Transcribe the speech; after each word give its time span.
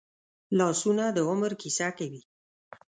لاسونه 0.57 1.05
د 1.15 1.17
عمر 1.29 1.51
کیسه 1.61 1.87
کوي 1.97 2.21